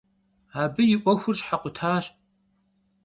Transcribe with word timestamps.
Abı 0.61 0.81
yi 0.89 0.97
'Uexur 1.01 1.35
şhekhutaş. 1.39 2.05